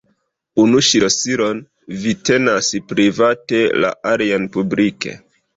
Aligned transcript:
Unu 0.61 0.79
ŝlosilon 0.87 1.59
vi 2.05 2.15
tenas 2.31 2.71
private, 2.93 3.63
la 3.85 3.95
alian 4.15 4.53
publike. 4.57 5.17